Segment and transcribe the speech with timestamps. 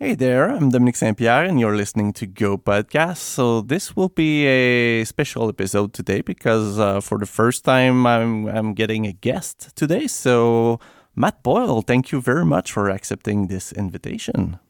[0.00, 1.16] Hey there, I'm Dominique St.
[1.16, 3.16] Pierre, and you're listening to Go Podcast.
[3.16, 8.46] So, this will be a special episode today because uh, for the first time, I'm,
[8.46, 10.06] I'm getting a guest today.
[10.06, 10.78] So,
[11.16, 14.60] Matt Boyle, thank you very much for accepting this invitation.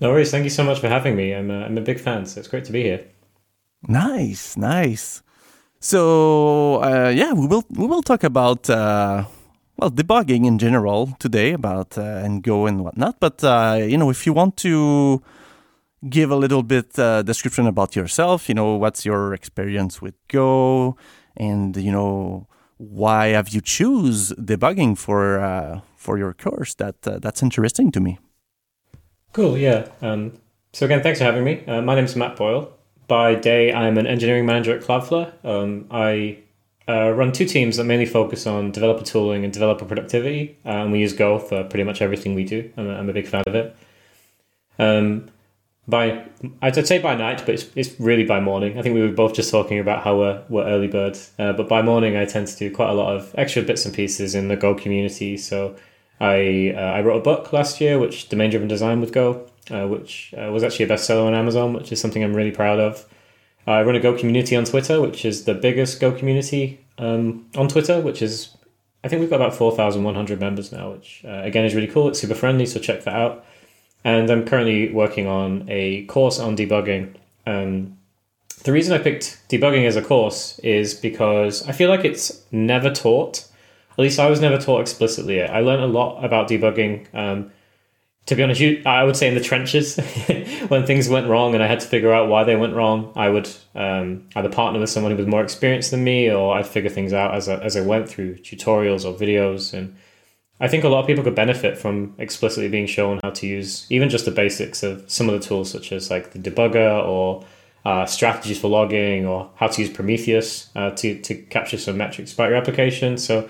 [0.00, 0.30] No worries.
[0.30, 1.34] Thank you so much for having me.
[1.34, 3.04] I'm a, I'm a big fan, so it's great to be here.
[3.86, 5.22] Nice, nice.
[5.78, 9.24] So, uh, yeah, we will we will talk about uh,
[9.78, 13.20] well, debugging in general today about uh, and Go and whatnot.
[13.20, 15.22] But uh, you know, if you want to
[16.08, 20.96] give a little bit uh, description about yourself, you know, what's your experience with Go,
[21.36, 26.74] and you know, why have you choose debugging for uh, for your course?
[26.74, 28.18] That uh, that's interesting to me.
[29.32, 29.56] Cool.
[29.56, 29.88] Yeah.
[30.02, 30.32] Um,
[30.72, 31.64] so again, thanks for having me.
[31.66, 32.72] Uh, my name is Matt Boyle.
[33.06, 35.32] By day, I'm an engineering manager at Cloudflare.
[35.44, 36.38] Um, I
[36.88, 40.92] uh, run two teams that mainly focus on developer tooling and developer productivity, uh, and
[40.92, 42.72] we use Go for pretty much everything we do.
[42.76, 43.76] I'm a, I'm a big fan of it.
[44.78, 45.30] Um,
[45.86, 46.24] by
[46.60, 48.78] I'd say by night, but it's, it's really by morning.
[48.78, 51.68] I think we were both just talking about how we're, we're early birds, uh, but
[51.68, 54.48] by morning I tend to do quite a lot of extra bits and pieces in
[54.48, 55.36] the Go community.
[55.38, 55.76] So
[56.20, 59.86] I uh, I wrote a book last year, which domain driven design with Go, uh,
[59.86, 63.06] which uh, was actually a bestseller on Amazon, which is something I'm really proud of.
[63.70, 67.68] I run a Go community on Twitter, which is the biggest Go community um, on
[67.68, 68.56] Twitter, which is
[69.04, 71.74] I think we've got about four thousand one hundred members now, which uh, again is
[71.74, 72.08] really cool.
[72.08, 73.44] It's super friendly, so check that out.
[74.04, 77.14] And I'm currently working on a course on debugging.
[77.46, 77.98] Um,
[78.64, 82.90] the reason I picked debugging as a course is because I feel like it's never
[82.90, 83.46] taught.
[83.92, 85.42] At least I was never taught explicitly.
[85.42, 87.50] I learned a lot about debugging um,
[88.28, 89.96] to be honest, you, I would say in the trenches
[90.68, 93.30] when things went wrong and I had to figure out why they went wrong, I
[93.30, 96.90] would um, either partner with someone who was more experienced than me or I'd figure
[96.90, 99.72] things out as I, as I went through tutorials or videos.
[99.72, 99.96] And
[100.60, 103.86] I think a lot of people could benefit from explicitly being shown how to use
[103.88, 107.46] even just the basics of some of the tools, such as like the debugger or
[107.86, 112.34] uh, strategies for logging or how to use Prometheus uh, to, to capture some metrics
[112.34, 113.16] about your application.
[113.16, 113.48] So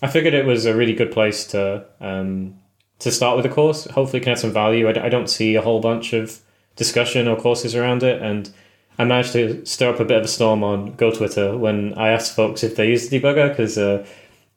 [0.00, 1.84] I figured it was a really good place to.
[2.00, 2.59] Um,
[3.00, 3.84] to start with a course.
[3.86, 4.88] Hopefully, can add some value.
[4.88, 6.40] I, I don't see a whole bunch of
[6.76, 8.50] discussion or courses around it, and
[8.98, 12.08] I managed to stir up a bit of a storm on Go Twitter when I
[12.08, 14.06] asked folks if they use the debugger because uh,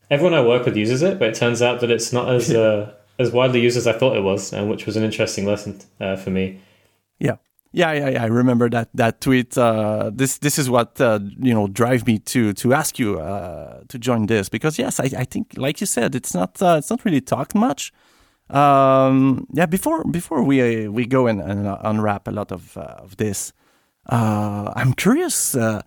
[0.10, 2.94] everyone I work with uses it, but it turns out that it's not as uh,
[3.20, 6.16] as widely used as I thought it was, and which was an interesting lesson uh,
[6.16, 6.60] for me.
[7.20, 7.38] Yeah.
[7.76, 9.58] Yeah, yeah, yeah, I remember that that tweet.
[9.58, 13.82] Uh, this this is what uh, you know drive me to to ask you uh,
[13.88, 16.92] to join this because yes, I, I think like you said, it's not uh, it's
[16.92, 17.92] not really talked much,
[18.50, 23.18] um, yeah, before before we uh, we go and, unwrap a lot of uh, of
[23.18, 23.54] this,
[24.10, 25.82] uh, I'm curious, uh,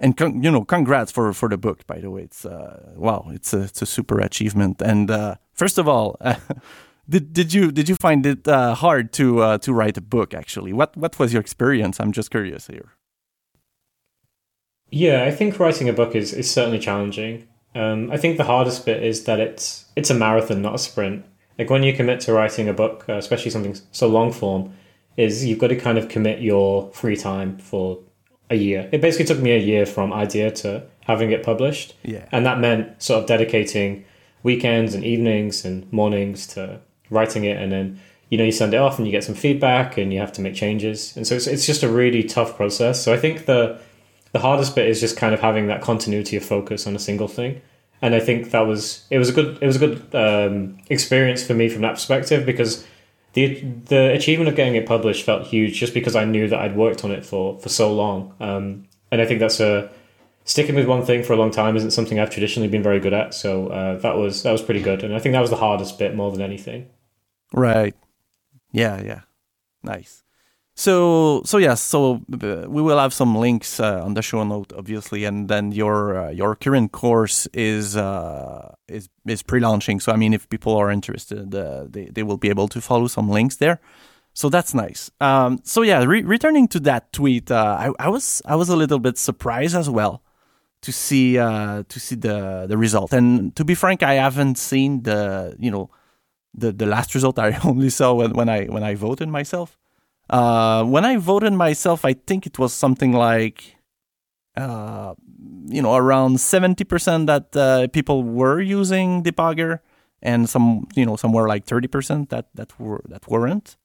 [0.00, 1.86] and con- you know, congrats for for the book.
[1.86, 4.80] By the way, it's uh, wow, it's a it's a super achievement.
[4.80, 5.10] And
[5.52, 6.16] first of all,
[7.08, 10.34] did did you did you find it uh, hard to uh, to write a book?
[10.34, 11.98] Actually, what what was your experience?
[12.00, 12.94] I'm just curious here.
[14.90, 17.48] Yeah, I think writing a book is is certainly challenging.
[17.74, 21.24] Um, I think the hardest bit is that it's it's a marathon, not a sprint
[21.58, 24.72] like when you commit to writing a book, uh, especially something so long form,
[25.16, 27.98] is you've got to kind of commit your free time for
[28.50, 28.88] a year.
[28.92, 31.94] It basically took me a year from idea to having it published.
[32.04, 32.26] Yeah.
[32.30, 34.04] And that meant sort of dedicating
[34.42, 36.80] weekends and evenings and mornings to
[37.10, 39.96] writing it and then you know you send it off and you get some feedback
[39.96, 43.02] and you have to make changes and so it's, it's just a really tough process
[43.02, 43.78] so i think the
[44.32, 47.28] the hardest bit is just kind of having that continuity of focus on a single
[47.28, 47.60] thing
[48.00, 51.44] and I think that was it was a good it was a good um, experience
[51.46, 52.86] for me from that perspective because
[53.34, 56.76] the the achievement of getting it published felt huge just because I knew that I'd
[56.76, 59.90] worked on it for for so long, um, and I think that's a
[60.44, 63.12] sticking with one thing for a long time isn't something I've traditionally been very good
[63.12, 63.34] at.
[63.34, 65.98] So uh, that was that was pretty good, and I think that was the hardest
[65.98, 66.88] bit more than anything.
[67.52, 67.94] Right.
[68.72, 69.00] Yeah.
[69.02, 69.20] Yeah.
[69.82, 70.22] Nice.
[70.78, 74.72] So so yes, so uh, we will have some links uh, on the show note,
[74.78, 79.98] obviously, and then your uh, your current course is uh, is is pre-launching.
[79.98, 83.08] So I mean, if people are interested, uh, they they will be able to follow
[83.08, 83.80] some links there.
[84.34, 85.10] So that's nice.
[85.20, 88.76] Um, so yeah, re- returning to that tweet, uh, I, I was I was a
[88.76, 90.22] little bit surprised as well
[90.82, 93.12] to see to see the the result.
[93.12, 95.90] And to be frank, I haven't seen the you know
[96.54, 97.36] the the last result.
[97.40, 99.76] I only saw when, when I when I voted myself.
[100.30, 103.76] Uh, when I voted myself, I think it was something like,
[104.56, 105.14] uh,
[105.66, 109.80] you know, around 70% that uh, people were using debugger
[110.20, 113.76] and some, you know, somewhere like 30% that, that were, that weren't.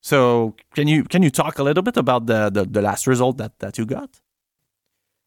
[0.00, 3.36] So can you, can you talk a little bit about the, the, the last result
[3.38, 4.20] that, that you got?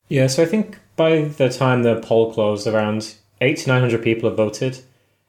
[0.07, 4.29] Yeah, so I think by the time the poll closed, around eight to 900 people
[4.29, 4.79] have voted.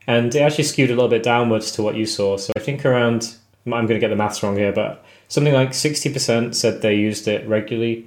[0.07, 2.37] And it actually skewed a little bit downwards to what you saw.
[2.37, 3.37] So I think around
[3.67, 7.27] I'm going to get the maths wrong here, but something like 60% said they used
[7.27, 8.07] it regularly.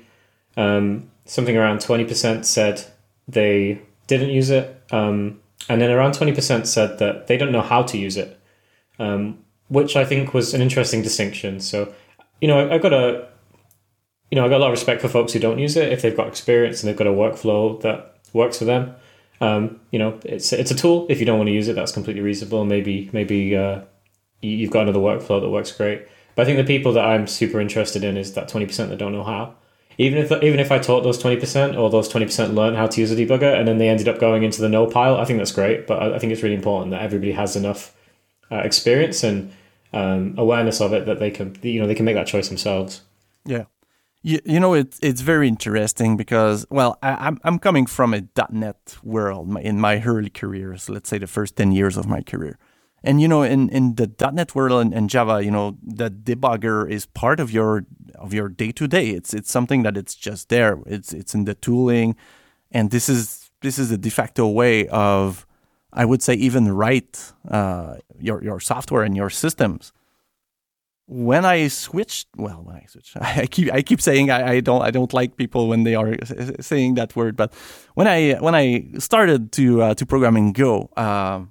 [0.56, 2.86] Um, something around 20% said
[3.28, 4.80] they didn't use it.
[4.92, 5.40] Um,
[5.70, 8.38] and then around 20% said that they don't know how to use it,
[9.00, 9.40] um,
[9.70, 11.62] which I think was an interesting distinction.
[11.62, 11.94] So,
[12.42, 13.26] you know, I, I've got a,
[14.30, 16.02] you know, I got a lot of respect for folks who don't use it if
[16.02, 18.94] they've got experience and they've got a workflow that works for them.
[19.40, 21.06] Um, you know, it's it's a tool.
[21.10, 22.66] If you don't want to use it, that's completely reasonable.
[22.66, 23.82] Maybe maybe uh,
[24.42, 26.08] you've got another workflow that works great.
[26.36, 28.98] But I think the people that I'm super interested in is that twenty percent that
[28.98, 29.56] don't know how.
[29.98, 32.88] Even if even if I taught those twenty percent or those twenty percent learned how
[32.88, 35.26] to use a debugger and then they ended up going into the no pile, I
[35.26, 35.88] think that's great.
[35.88, 37.96] But I, I think it's really important that everybody has enough
[38.52, 39.52] uh, experience and
[39.94, 43.02] um, awareness of it that they can you know they can make that choice themselves.
[43.46, 43.66] Yeah.
[44.26, 48.24] You, you know, it, it's very interesting because, well, I, I'm, I'm coming from a
[48.50, 52.58] .NET world in my early careers let's say the first 10 years of my career.
[53.04, 56.90] And, you know, in, in the .NET world and, and Java, you know, the debugger
[56.90, 57.86] is part of your
[58.16, 59.10] of your day to day.
[59.10, 60.80] It's it's something that it's just there.
[60.86, 62.16] It's it's in the tooling,
[62.72, 65.46] and this is this is a de facto way of,
[65.92, 69.92] I would say, even write uh, your your software and your systems
[71.06, 74.82] when I switched, well, when I switched, I keep I keep saying I, I, don't
[74.82, 76.16] I don't like people when they are
[76.60, 77.54] saying that word, but
[77.94, 81.42] when I when I started to uh, to program in Go, uh,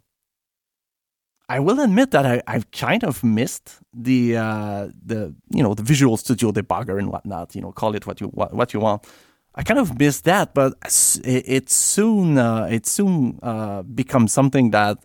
[1.53, 5.83] I will admit that I I've kind of missed the uh, the you know the
[5.83, 7.55] Visual Studio debugger and whatnot.
[7.55, 9.07] You know, call it what you what, what you want.
[9.55, 10.73] I kind of missed that, but
[11.25, 15.05] it, soon uh, it soon uh, becomes something that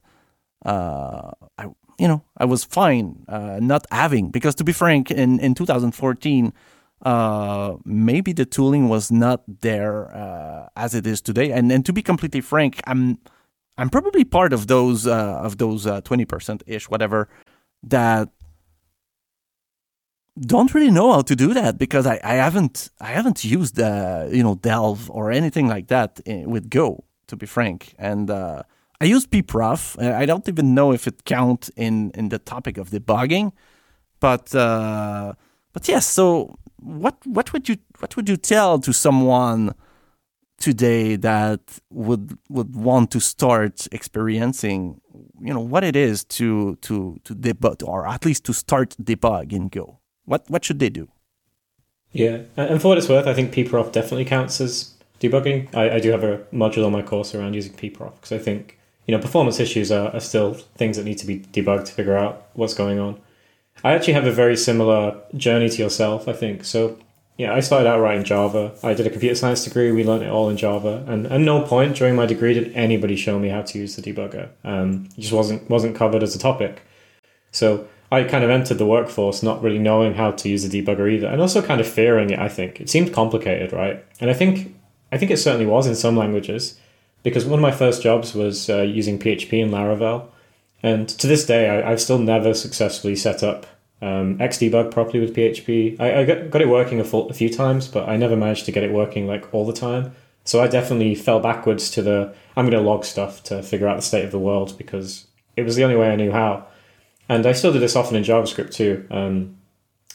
[0.65, 1.65] uh, I
[1.99, 6.53] you know, I was fine uh, not having because to be frank, in in 2014,
[7.01, 11.51] uh, maybe the tooling was not there uh, as it is today.
[11.51, 13.17] And and to be completely frank, I'm
[13.77, 17.29] I'm probably part of those uh, of those uh, twenty percent ish, whatever,
[17.83, 18.29] that
[20.39, 24.27] don't really know how to do that because I, I haven't I haven't used uh,
[24.31, 28.31] you know Delve or anything like that in, eh, with Go to be frank and
[28.99, 30.01] I use pprof.
[30.01, 33.51] I don't even know if it counts in in the topic of debugging,
[34.19, 35.33] but uh,
[35.73, 36.07] but yes.
[36.07, 39.75] So what what would you what would you tell to someone
[40.59, 41.59] today that
[41.89, 45.01] would would want to start experiencing
[45.39, 49.53] you know what it is to to to debug or at least to start debug
[49.53, 49.99] in Go?
[50.25, 51.07] What what should they do?
[52.11, 55.73] Yeah, and for what it's worth, I think pprof definitely counts as debugging.
[55.75, 58.77] I, I do have a module on my course around using pprof because I think
[59.07, 62.17] you know, performance issues are, are still things that need to be debugged to figure
[62.17, 63.19] out what's going on.
[63.83, 66.65] I actually have a very similar journey to yourself, I think.
[66.65, 66.99] So,
[67.37, 68.73] yeah, I started out writing Java.
[68.81, 69.91] I did a computer science degree.
[69.91, 73.15] We learned it all in Java, and at no point during my degree did anybody
[73.15, 74.49] show me how to use the debugger.
[74.63, 76.81] Um, it just wasn't wasn't covered as a topic.
[77.51, 81.11] So I kind of entered the workforce not really knowing how to use the debugger
[81.11, 82.39] either, and also kind of fearing it.
[82.39, 84.03] I think it seemed complicated, right?
[84.19, 84.75] And I think
[85.11, 86.79] I think it certainly was in some languages
[87.21, 90.27] because one of my first jobs was uh, using PHP and Laravel.
[90.81, 93.65] And to this day, I, have still never successfully set up
[94.01, 95.99] um, Xdebug properly with PHP.
[95.99, 98.65] I, I got, got it working a, full, a few times, but I never managed
[98.65, 100.15] to get it working like all the time.
[100.43, 103.97] So I definitely fell backwards to the I'm going to log stuff to figure out
[103.97, 106.67] the state of the world because it was the only way I knew how.
[107.27, 109.05] And I still do this often in JavaScript too.
[109.11, 109.57] Um,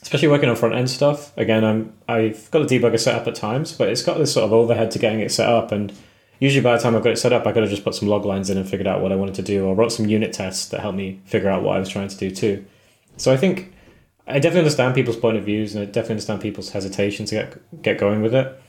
[0.03, 1.37] especially working on front end stuff.
[1.37, 4.45] Again, I'm I've got the debugger set up at times, but it's got this sort
[4.45, 5.93] of overhead to getting it set up, and
[6.41, 8.09] usually by the time I've got it set up, I could have just put some
[8.09, 10.33] log lines in and figured out what I wanted to do, or wrote some unit
[10.33, 12.65] tests that helped me figure out what I was trying to do too.
[13.23, 13.73] So I think
[14.27, 17.83] I definitely understand people's point of views, and I definitely understand people's hesitation to get
[17.83, 18.61] get going with it.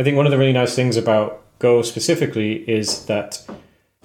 [0.00, 3.44] I think one of the really nice things about Go specifically is that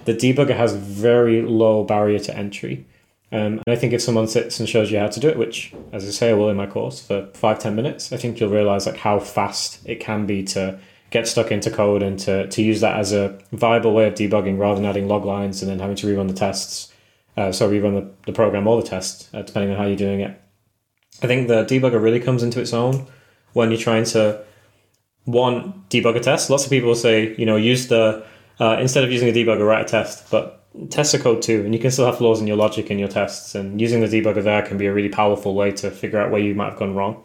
[0.04, 2.84] the debugger has very low barrier to entry.
[3.32, 5.72] Um, and I think if someone sits and shows you how to do it, which,
[5.92, 8.50] as I say, I will in my course for five ten minutes, I think you'll
[8.50, 10.78] realize like how fast it can be to
[11.10, 14.58] get stuck into code and to, to use that as a viable way of debugging
[14.58, 16.90] rather than adding log lines and then having to rerun the tests.
[17.36, 20.20] Uh, so rerun the, the program or the test, uh, depending on how you're doing
[20.20, 20.40] it.
[21.22, 23.06] I think the debugger really comes into its own
[23.52, 24.44] when you're trying to
[25.24, 26.50] one debugger test.
[26.50, 28.24] Lots of people say, you know, use the
[28.60, 31.74] uh, instead of using a debugger, write a test, but test the code too, and
[31.74, 33.54] you can still have flaws in your logic in your tests.
[33.54, 36.40] And using the debugger there can be a really powerful way to figure out where
[36.40, 37.24] you might have gone wrong.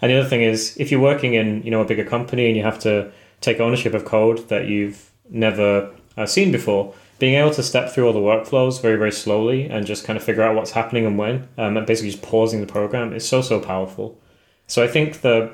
[0.00, 2.56] And the other thing is, if you're working in you know a bigger company and
[2.56, 3.10] you have to
[3.40, 8.06] take ownership of code that you've never uh, seen before, being able to step through
[8.06, 11.18] all the workflows very very slowly and just kind of figure out what's happening and
[11.18, 14.18] when, um, and basically just pausing the program is so so powerful.
[14.66, 15.50] So I think the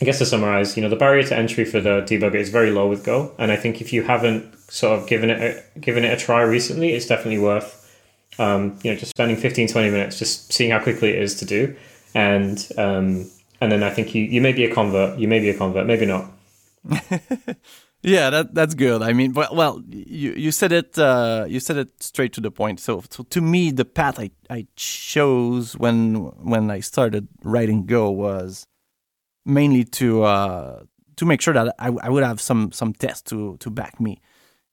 [0.00, 2.70] I guess to summarize, you know, the barrier to entry for the debugger is very
[2.70, 6.04] low with Go, and I think if you haven't sort of given it a, given
[6.04, 7.82] it a try recently, it's definitely worth
[8.38, 11.44] Um, you know, just spending 15, 20 minutes just seeing how quickly it is to
[11.46, 11.74] do.
[12.14, 13.30] And um,
[13.60, 15.86] and then I think you, you may be a convert, you may be a convert,
[15.86, 16.30] maybe not.
[18.06, 19.02] yeah, that that's good.
[19.02, 22.50] I mean, well, well you you said it uh, you said it straight to the
[22.50, 22.80] point.
[22.80, 28.10] So, so to me, the path I, I chose when when I started writing Go
[28.10, 28.66] was
[29.44, 30.82] mainly to uh,
[31.16, 34.20] to make sure that I, I would have some some tests to to back me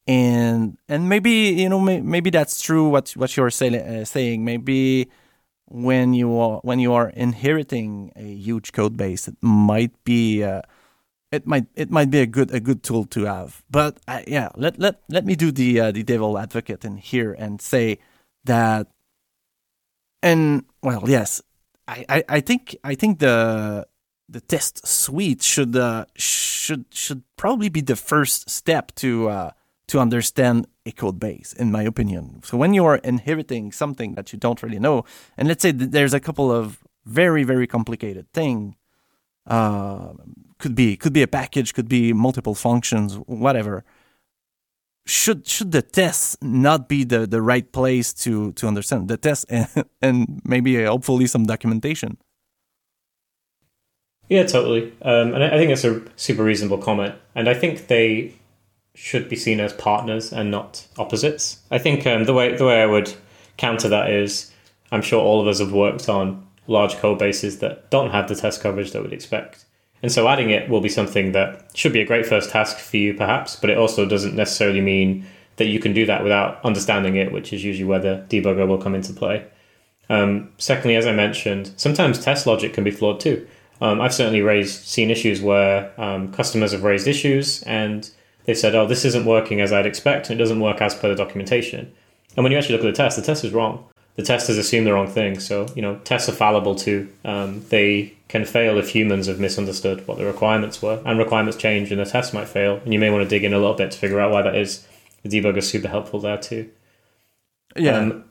[0.07, 4.43] and and maybe you know may, maybe that's true what what you're say, uh, saying
[4.43, 5.09] maybe
[5.65, 10.61] when you are when you are inheriting a huge code base it might be uh,
[11.33, 14.49] it might it might be a good a good tool to have but uh, yeah
[14.55, 17.97] let let let me do the uh, the devil advocate in here and say
[18.45, 18.87] that
[20.21, 21.41] and well yes
[21.87, 23.87] I, I, I think I think the
[24.29, 29.51] the test suite should uh, should should probably be the first step to uh,
[29.87, 32.41] to understand a code base, in my opinion.
[32.43, 35.03] So when you are inheriting something that you don't really know,
[35.37, 38.75] and let's say there's a couple of very very complicated thing,
[39.47, 40.13] uh,
[40.59, 43.83] could be could be a package, could be multiple functions, whatever.
[45.05, 49.45] Should should the tests not be the, the right place to to understand the test
[49.49, 49.67] and,
[50.01, 52.17] and maybe uh, hopefully some documentation?
[54.29, 54.93] Yeah, totally.
[55.01, 57.15] Um, and I think it's a super reasonable comment.
[57.35, 58.33] And I think they
[58.95, 61.59] should be seen as partners and not opposites.
[61.71, 63.13] I think um, the way the way I would
[63.57, 64.51] counter that is,
[64.91, 68.35] I'm sure all of us have worked on large code bases that don't have the
[68.35, 69.65] test coverage that we'd expect.
[70.01, 72.97] And so adding it will be something that should be a great first task for
[72.97, 77.15] you, perhaps, but it also doesn't necessarily mean that you can do that without understanding
[77.15, 79.45] it, which is usually where the debugger will come into play.
[80.09, 83.47] Um, secondly, as I mentioned, sometimes test logic can be flawed too.
[83.81, 88.09] Um, I've certainly raised seen issues where um, customers have raised issues and
[88.45, 91.09] they've said, "Oh, this isn't working as I'd expect, and it doesn't work as per
[91.09, 91.91] the documentation."
[92.35, 93.85] And when you actually look at the test, the test is wrong.
[94.15, 95.39] The test has assumed the wrong thing.
[95.39, 97.09] So you know, tests are fallible too.
[97.25, 101.91] Um, they can fail if humans have misunderstood what the requirements were, and requirements change,
[101.91, 102.79] and the test might fail.
[102.83, 104.55] And you may want to dig in a little bit to figure out why that
[104.55, 104.87] is.
[105.23, 106.69] The debugger is super helpful there too.
[107.75, 107.97] Yeah.
[107.97, 108.25] Um,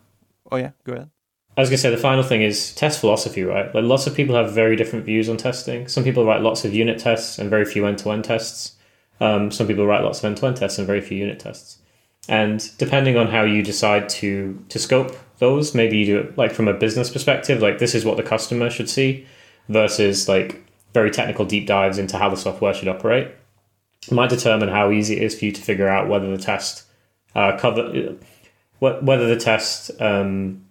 [0.51, 0.73] oh yeah.
[0.85, 1.11] Go ahead.
[1.57, 3.75] I was gonna say the final thing is test philosophy, right?
[3.75, 5.87] Like lots of people have very different views on testing.
[5.87, 8.77] Some people write lots of unit tests and very few end-to-end tests.
[9.21, 11.79] Um, some people write lots of end-to-end tests and very few unit tests.
[12.29, 16.53] And depending on how you decide to to scope those, maybe you do it like
[16.53, 19.27] from a business perspective, like this is what the customer should see,
[19.69, 20.63] versus like
[20.95, 23.29] very technical deep dives into how the software should operate.
[24.07, 26.85] It might determine how easy it is for you to figure out whether the test
[27.35, 28.17] uh, cover
[28.79, 30.65] whether the test um,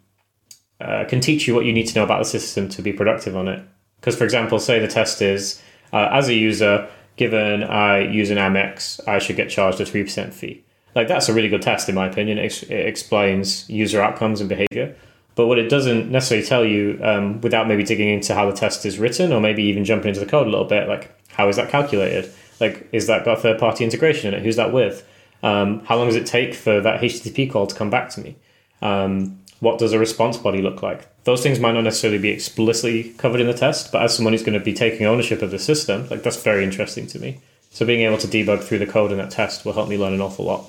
[0.81, 3.37] uh, can teach you what you need to know about the system to be productive
[3.37, 3.63] on it.
[3.99, 5.61] Because, for example, say the test is
[5.93, 10.33] uh, as a user, given I use an Amex, I should get charged a 3%
[10.33, 10.65] fee.
[10.95, 12.37] Like, that's a really good test, in my opinion.
[12.37, 14.95] It, it explains user outcomes and behavior.
[15.35, 18.85] But what it doesn't necessarily tell you, um, without maybe digging into how the test
[18.85, 21.55] is written, or maybe even jumping into the code a little bit, like how is
[21.55, 22.31] that calculated?
[22.59, 24.43] Like, is that got third party integration in it?
[24.43, 25.07] Who's that with?
[25.41, 28.35] Um, how long does it take for that HTTP call to come back to me?
[28.81, 31.07] Um, what does a response body look like?
[31.23, 34.43] Those things might not necessarily be explicitly covered in the test, but as someone who's
[34.43, 37.39] going to be taking ownership of the system, like that's very interesting to me.
[37.69, 40.13] So being able to debug through the code in that test will help me learn
[40.13, 40.65] an awful lot.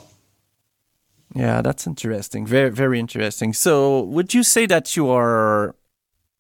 [1.35, 2.47] Yeah, that's interesting.
[2.47, 3.53] Very, very interesting.
[3.53, 5.75] So, would you say that you are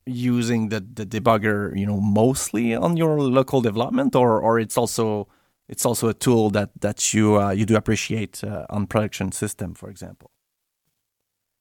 [0.05, 5.29] using the, the debugger, you know, mostly on your local development, or or it's also
[5.69, 9.75] it's also a tool that that you uh, you do appreciate uh, on production system,
[9.75, 10.31] for example?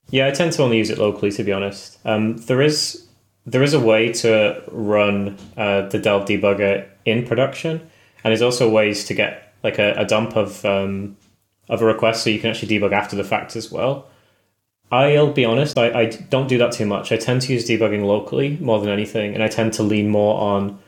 [0.09, 1.99] Yeah, I tend to only use it locally, to be honest.
[2.05, 3.07] Um, there is
[3.45, 7.79] there is a way to run uh, the Delve debugger in production,
[8.23, 11.15] and there's also ways to get like a, a dump of um,
[11.69, 14.07] of a request so you can actually debug after the fact as well.
[14.91, 17.11] I'll be honest, I, I don't do that too much.
[17.11, 20.39] I tend to use debugging locally more than anything, and I tend to lean more
[20.41, 20.79] on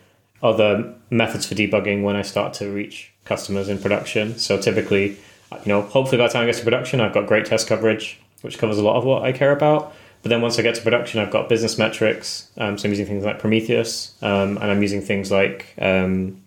[0.41, 4.37] other methods for debugging when I start to reach customers in production.
[4.37, 5.11] So typically,
[5.51, 8.19] you know, hopefully by the time I get to production, I've got great test coverage
[8.43, 9.93] which covers a lot of what I care about.
[10.21, 12.49] But then once I get to production, I've got business metrics.
[12.57, 16.42] Um, so I'm using things like Prometheus, um, and I'm using things like um,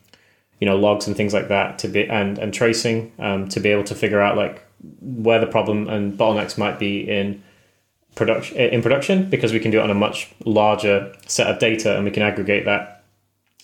[0.60, 3.68] you know logs and things like that to be and and tracing um, to be
[3.68, 4.62] able to figure out like
[5.00, 7.42] where the problem and bottlenecks might be in
[8.14, 11.94] production in production because we can do it on a much larger set of data
[11.94, 13.04] and we can aggregate that.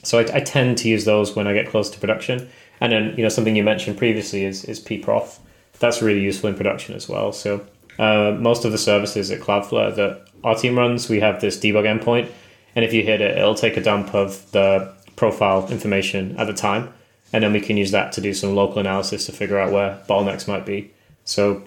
[0.05, 2.49] So I, I tend to use those when I get close to production.
[2.81, 5.39] And then you know something you mentioned previously is is pprof.
[5.79, 7.33] That's really useful in production as well.
[7.33, 7.67] So
[7.99, 11.85] uh, most of the services at Cloudflare that our team runs, we have this debug
[11.85, 12.29] endpoint,
[12.75, 16.53] and if you hit it, it'll take a dump of the profile information at the
[16.53, 16.93] time,
[17.33, 19.99] and then we can use that to do some local analysis to figure out where
[20.09, 20.93] bottlenecks might be.
[21.25, 21.63] So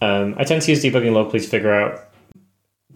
[0.00, 2.08] um, I tend to use debugging locally to figure out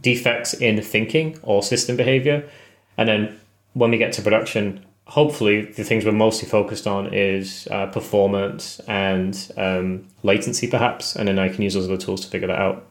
[0.01, 2.49] defects in thinking or system behavior.
[2.97, 3.41] And then
[3.75, 8.81] when we get to production, hopefully the things we're mostly focused on is uh, performance
[8.87, 11.17] and um, latency, perhaps.
[11.17, 12.87] And then I can use those other tools to figure that out.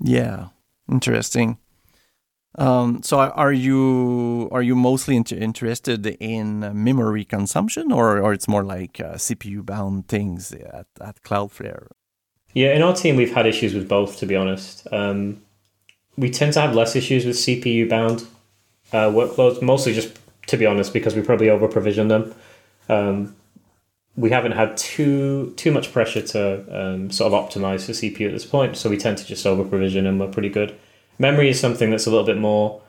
[0.00, 0.48] Yeah,
[0.90, 1.58] interesting.
[2.54, 8.48] Um, so are you are you mostly inter- interested in memory consumption, or or it's
[8.48, 11.88] more like uh, CPU bound things at at Cloudflare?
[12.54, 14.16] Yeah, in our team we've had issues with both.
[14.18, 15.42] To be honest, um,
[16.16, 18.26] we tend to have less issues with CPU bound
[18.92, 22.34] uh, workloads, mostly just to be honest because we probably over provision them.
[22.88, 23.36] Um,
[24.16, 28.32] we haven't had too too much pressure to um, sort of optimize the CPU at
[28.32, 30.76] this point, so we tend to just over provision and we're pretty good.
[31.18, 32.80] Memory is something that's a little bit more.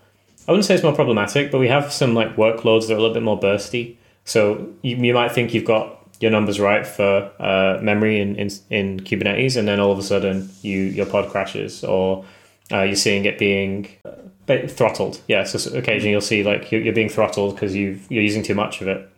[0.48, 3.02] I wouldn't say it's more problematic, but we have some like workloads that are a
[3.02, 3.98] little bit more bursty.
[4.26, 8.50] So you, you might think you've got your numbers right for uh, memory in, in
[8.70, 12.26] in Kubernetes, and then all of a sudden you your pod crashes, or
[12.72, 15.22] uh, you're seeing it being uh, throttled.
[15.28, 18.56] Yeah, so occasionally you'll see like you're, you're being throttled because you you're using too
[18.56, 19.10] much of it.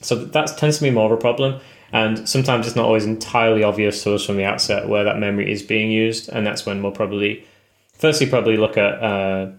[0.00, 1.60] So that tends to be more of a problem,
[1.92, 5.52] and sometimes it's not always entirely obvious to us from the outset where that memory
[5.52, 7.44] is being used, and that's when we'll probably
[8.00, 9.50] firstly probably look at uh,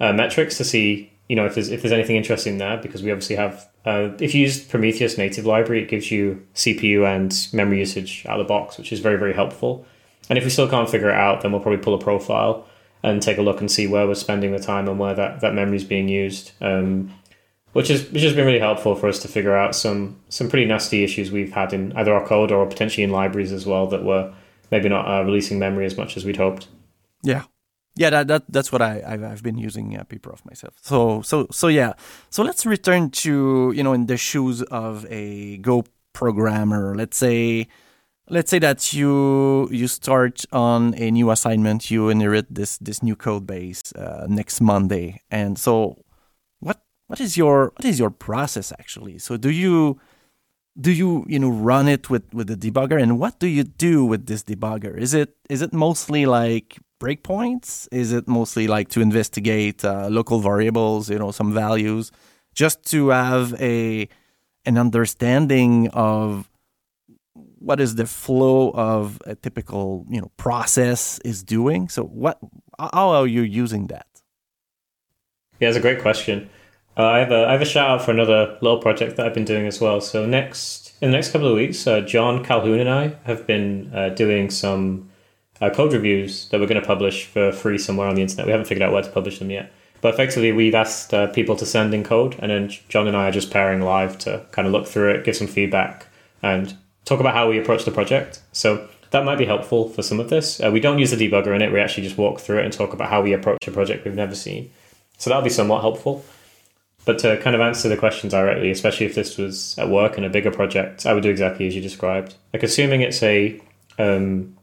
[0.00, 3.10] uh, metrics to see you know if there's if there's anything interesting there because we
[3.10, 7.80] obviously have uh, if you use Prometheus native library it gives you CPU and memory
[7.80, 9.84] usage out of the box which is very very helpful.
[10.28, 12.66] And if we still can't figure it out then we'll probably pull a profile
[13.02, 15.54] and take a look and see where we're spending the time and where that, that
[15.54, 17.12] memory is being used um,
[17.72, 20.66] which is which has been really helpful for us to figure out some some pretty
[20.66, 24.04] nasty issues we've had in either our code or potentially in libraries as well that
[24.04, 24.32] were
[24.70, 26.68] maybe not uh, releasing memory as much as we'd hoped.
[27.22, 27.44] Yeah
[27.94, 30.74] yeah, that, that that's what I I've, I've been using uh, pprof myself.
[30.80, 31.92] So so so yeah.
[32.30, 36.94] So let's return to you know in the shoes of a Go programmer.
[36.94, 37.68] Let's say
[38.28, 41.90] let's say that you you start on a new assignment.
[41.90, 46.02] You inherit this this new code base uh, next Monday, and so
[46.60, 49.18] what what is your what is your process actually?
[49.18, 50.00] So do you
[50.80, 54.04] do you you know run it with with the debugger and what do you do
[54.06, 57.88] with this debugger is it is it mostly like breakpoints?
[57.90, 62.12] Is it mostly like to investigate uh, local variables, you know, some values,
[62.54, 64.08] just to have a
[64.64, 66.48] an understanding of
[67.58, 71.88] what is the flow of a typical you know process is doing?
[71.88, 72.38] So what
[72.78, 74.06] how are you using that?
[75.60, 76.48] Yeah, it's a great question.
[76.96, 79.34] Uh, I have a I have a shout out for another little project that I've
[79.34, 80.00] been doing as well.
[80.00, 83.90] So next in the next couple of weeks, uh, Jon Calhoun and I have been
[83.94, 85.10] uh, doing some
[85.62, 88.46] uh, code reviews that we're going to publish for free somewhere on the internet.
[88.46, 89.72] We haven't figured out where to publish them yet.
[90.00, 93.28] But effectively, we've asked uh, people to send in code, and then Jon and I
[93.28, 96.08] are just pairing live to kind of look through it, give some feedback,
[96.42, 98.40] and talk about how we approach the project.
[98.50, 100.60] So that might be helpful for some of this.
[100.60, 101.72] Uh, we don't use the debugger in it.
[101.72, 104.14] We actually just walk through it and talk about how we approach a project we've
[104.16, 104.72] never seen.
[105.18, 106.24] So that'll be somewhat helpful.
[107.04, 110.26] But to kind of answer the question directly, especially if this was at work and
[110.26, 112.34] a bigger project, I would do exactly as you described.
[112.52, 113.60] Like assuming it's a
[113.98, 114.56] um,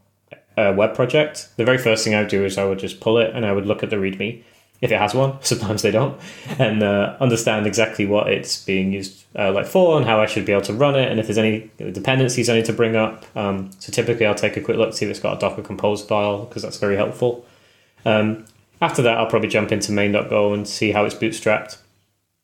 [0.60, 3.18] a web project, the very first thing I would do is I would just pull
[3.18, 4.44] it and I would look at the README
[4.82, 5.38] if it has one.
[5.42, 6.20] Sometimes they don't,
[6.58, 10.46] and uh, understand exactly what it's being used uh, like for and how I should
[10.46, 13.26] be able to run it, and if there's any dependencies I need to bring up.
[13.36, 15.62] Um, so typically, I'll take a quick look to see if it's got a Docker
[15.62, 17.46] Compose file because that's very helpful.
[18.06, 18.46] Um,
[18.82, 21.78] after that, I'll probably jump into main.go and see how it's bootstrapped.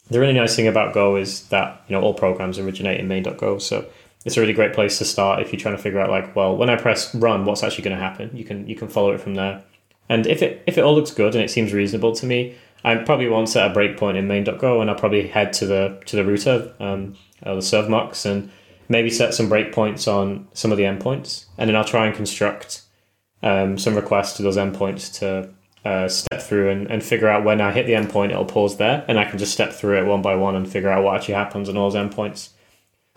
[0.10, 3.58] The really nice thing about Go is that you know all programs originate in main.go,
[3.58, 3.86] so
[4.26, 6.58] it's a really great place to start if you're trying to figure out like, well,
[6.58, 8.32] when I press run, what's actually going to happen?
[8.34, 9.64] You can you can follow it from there.
[10.10, 12.96] And if it if it all looks good and it seems reasonable to me, I
[12.96, 16.26] probably won't set a breakpoint in main.go and I'll probably head to the to the
[16.26, 18.52] router, um, the ServeMux, and
[18.90, 22.82] maybe set some breakpoints on some of the endpoints, and then I'll try and construct
[23.44, 25.52] um, some requests to those endpoints to
[25.88, 29.06] uh, step through and, and figure out when I hit the endpoint, it'll pause there,
[29.08, 31.36] and I can just step through it one by one and figure out what actually
[31.36, 32.50] happens on all those endpoints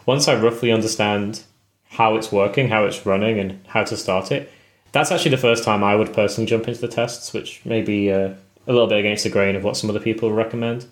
[0.09, 1.43] once I roughly understand
[1.91, 4.51] how it's working, how it's running, and how to start it,
[4.91, 8.11] that's actually the first time I would personally jump into the tests, which may be
[8.11, 8.31] uh,
[8.67, 10.87] a little bit against the grain of what some other people recommend.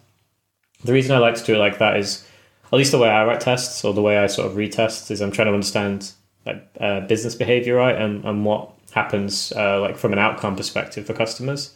[0.85, 2.27] The reason I like to do it like that is,
[2.71, 5.23] at least the way I write tests or the way I sort of retest is
[5.23, 6.13] I'm trying to understand
[6.45, 11.07] like uh, business behavior, right, and, and what happens uh, like from an outcome perspective
[11.07, 11.73] for customers.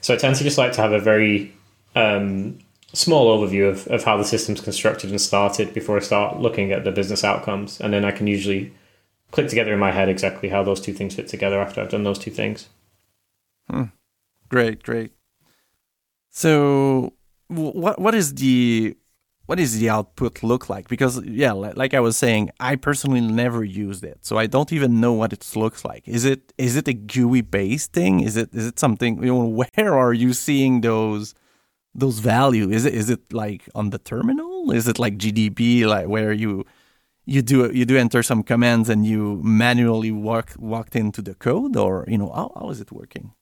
[0.00, 1.54] So I tend to just like to have a very
[1.94, 2.58] um,
[2.92, 6.84] small overview of, of how the system's constructed and started before I start looking at
[6.84, 7.80] the business outcomes.
[7.80, 8.72] And then I can usually
[9.30, 12.04] click together in my head exactly how those two things fit together after I've done
[12.04, 12.68] those two things.
[13.68, 13.84] Hmm.
[14.48, 15.12] Great, great.
[16.30, 17.14] So
[17.48, 18.96] what what is the
[19.46, 20.88] what is the output look like?
[20.88, 25.00] Because yeah, like I was saying, I personally never used it, so I don't even
[25.00, 26.06] know what it looks like.
[26.06, 28.20] Is it is it a GUI based thing?
[28.20, 29.22] Is it is it something?
[29.22, 31.34] You know, where are you seeing those
[31.94, 32.70] those value?
[32.70, 34.70] Is it is it like on the terminal?
[34.70, 36.64] Is it like GDB, like where you
[37.26, 41.76] you do you do enter some commands and you manually walk walked into the code,
[41.76, 43.32] or you know how, how is it working?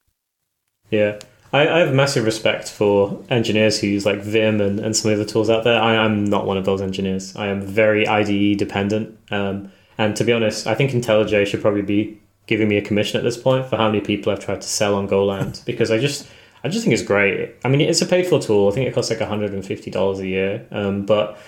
[0.91, 1.19] Yeah.
[1.51, 5.19] I, I, have massive respect for engineers who use like Vim and, and some of
[5.19, 5.81] the tools out there.
[5.81, 7.35] I, am not one of those engineers.
[7.37, 9.19] I am very IDE dependent.
[9.31, 13.19] Um, and to be honest, I think IntelliJ should probably be giving me a commission
[13.19, 15.99] at this point for how many people I've tried to sell on Goland because I
[15.99, 16.29] just
[16.65, 17.55] I just think it's great.
[17.65, 18.69] I mean, it's a paid for tool.
[18.69, 20.67] I think it costs like $150 a year.
[20.71, 21.39] Um, but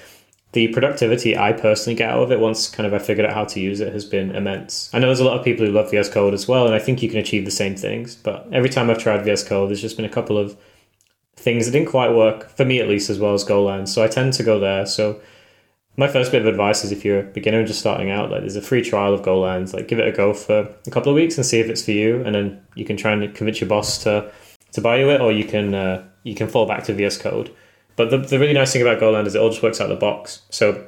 [0.52, 3.44] the productivity I personally get out of it once kind of I figured out how
[3.44, 4.90] to use it has been immense.
[4.92, 6.78] I know there's a lot of people who love VS Code as well, and I
[6.80, 8.16] think you can achieve the same things.
[8.16, 10.56] But every time I've tried VS Code, there's just been a couple of
[11.36, 13.88] things that didn't quite work for me at least as well as Goland.
[13.88, 14.86] So I tend to go there.
[14.86, 15.20] So
[15.96, 18.40] my first bit of advice is if you're a beginner and just starting out, like
[18.40, 21.16] there's a free trial of Goland, like give it a go for a couple of
[21.16, 23.68] weeks and see if it's for you, and then you can try and convince your
[23.68, 24.30] boss to
[24.72, 27.54] to buy you it, or you can uh, you can fall back to VS Code.
[27.96, 29.96] But the, the really nice thing about Goland is it all just works out of
[29.96, 30.42] the box.
[30.50, 30.86] So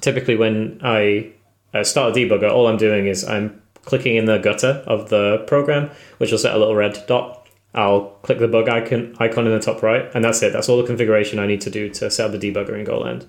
[0.00, 1.32] typically when I
[1.74, 5.44] uh, start a debugger, all I'm doing is I'm clicking in the gutter of the
[5.46, 7.46] program, which will set a little red dot.
[7.74, 10.52] I'll click the bug icon icon in the top right, and that's it.
[10.52, 13.26] That's all the configuration I need to do to set up the debugger in Goland.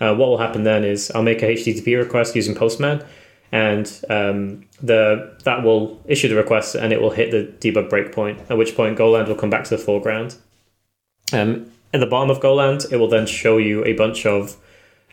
[0.00, 3.04] Uh, what will happen then is I'll make a HTTP request using Postman,
[3.52, 8.50] and um, the that will issue the request, and it will hit the debug breakpoint.
[8.50, 10.34] At which point Goland will come back to the foreground.
[11.32, 14.56] Um, at the bottom of Goland, it will then show you a bunch of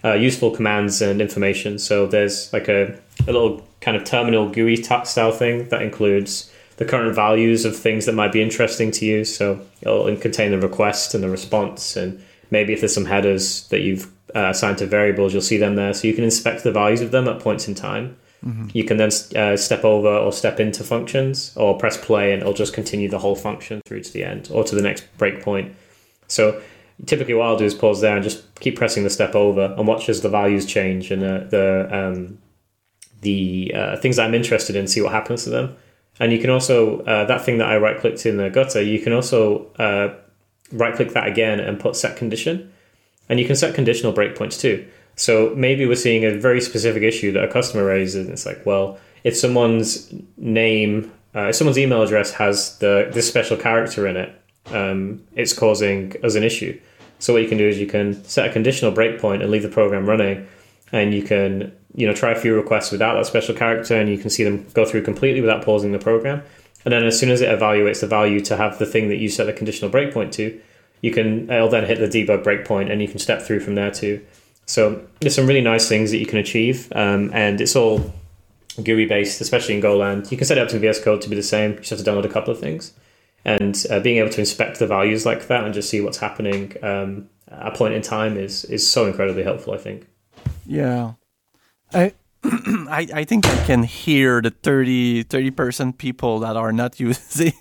[0.04, 1.78] uh, useful commands and information.
[1.78, 2.98] So there's like a,
[3.28, 8.06] a little kind of terminal GUI style thing that includes the current values of things
[8.06, 9.26] that might be interesting to you.
[9.26, 13.82] So it'll contain the request and the response, and maybe if there's some headers that
[13.82, 15.94] you've uh, assigned to variables, you'll see them there.
[15.94, 18.16] So you can inspect the values of them at points in time.
[18.46, 18.70] Mm-hmm.
[18.74, 22.54] You can then uh, step over or step into functions or press play, and it'll
[22.54, 25.74] just continue the whole function through to the end or to the next breakpoint
[26.30, 26.62] so
[27.06, 29.86] typically what I'll do is pause there and just keep pressing the step over and
[29.88, 32.38] watch as the values change and the the, um,
[33.22, 35.76] the uh, things I'm interested in, see what happens to them.
[36.22, 39.00] And you can also uh, that thing that I right clicked in the gutter, you
[39.00, 40.14] can also uh,
[40.72, 42.72] right click that again and put set condition,
[43.28, 44.88] and you can set conditional breakpoints too.
[45.20, 48.66] So maybe we're seeing a very specific issue that a customer raises, and it's like,
[48.66, 54.16] well, if someone's name, uh, if someone's email address has the this special character in
[54.16, 56.80] it, um, it's causing as an issue.
[57.20, 59.68] So what you can do is you can set a conditional breakpoint and leave the
[59.68, 60.48] program running,
[60.94, 64.18] and you can you know try a few requests without that special character, and you
[64.18, 66.42] can see them go through completely without pausing the program.
[66.86, 69.28] And then as soon as it evaluates the value to have the thing that you
[69.28, 70.62] set the conditional breakpoint to,
[71.02, 73.92] you can it'll then hit the debug breakpoint, and you can step through from there
[73.92, 74.26] too.
[74.70, 78.14] So there's some really nice things that you can achieve, um, and it's all
[78.84, 80.32] GUI based, especially in Goland.
[80.32, 81.72] You can set it up to VS Code to be the same.
[81.72, 82.94] You just have to download a couple of things
[83.46, 86.74] and uh, being able to inspect the values like that and just see what's happening
[86.84, 89.74] um, at a point in time is is so incredibly helpful.
[89.74, 90.08] I think.
[90.66, 91.14] Yeah,
[91.94, 92.14] I.
[92.44, 97.54] I, I think I can hear the 30 percent people that are not using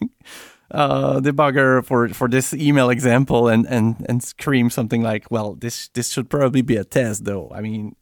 [0.70, 5.88] uh, debugger for, for this email example and, and, and scream something like, "Well, this
[5.88, 7.96] this should probably be a test, though." I mean,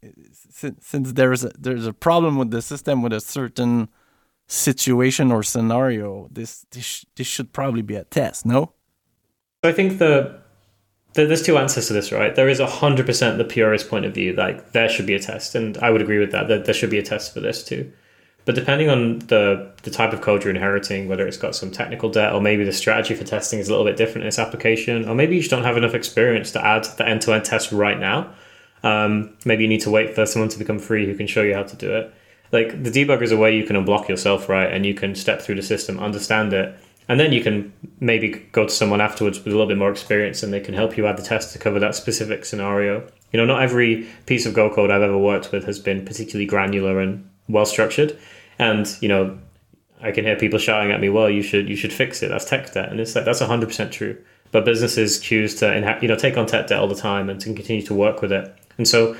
[0.49, 3.89] since, since there's a, there's a problem with the system with a certain
[4.47, 8.73] situation or scenario, this this, this should probably be a test, no?
[9.63, 10.39] I think the,
[11.13, 12.35] the there's two answers to this, right?
[12.35, 15.55] There is hundred percent the purist point of view, like there should be a test,
[15.55, 16.47] and I would agree with that.
[16.47, 17.91] That there should be a test for this too.
[18.47, 22.09] But depending on the the type of code you're inheriting, whether it's got some technical
[22.09, 25.07] debt, or maybe the strategy for testing is a little bit different in its application,
[25.07, 27.71] or maybe you just don't have enough experience to add the end to end test
[27.71, 28.33] right now.
[28.81, 31.53] Um, maybe you need to wait for someone to become free who can show you
[31.53, 32.13] how to do it
[32.51, 34.71] like the debugger is a way you can unblock yourself, right?
[34.71, 36.77] And you can step through the system, understand it,
[37.09, 40.43] and then you can maybe go to someone afterwards with a little bit more experience,
[40.43, 43.07] and they can help you add the test to cover that specific scenario.
[43.31, 46.45] You know, not every piece of Go code I've ever worked with has been particularly
[46.45, 48.17] granular and well structured,
[48.59, 49.37] and you know,
[50.01, 52.29] I can hear people shouting at me, "Well, you should you should fix it.
[52.29, 54.17] That's tech debt," and it's like that's hundred percent true.
[54.51, 57.53] But businesses choose to you know take on tech debt all the time and to
[57.53, 59.15] continue to work with it, and so